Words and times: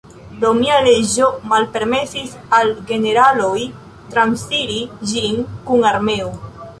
Romia 0.43 0.77
leĝo 0.85 1.25
malpermesis 1.49 2.33
al 2.59 2.71
generaloj 2.91 3.59
transiri 4.15 4.79
ĝin 5.13 5.41
kun 5.69 5.87
armeo. 5.95 6.33